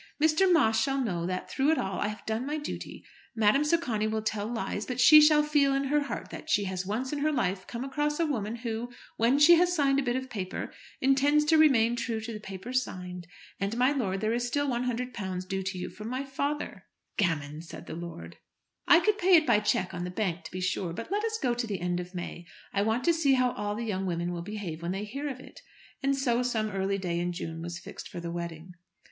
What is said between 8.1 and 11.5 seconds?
a woman who, when she has signed a bit of paper, intends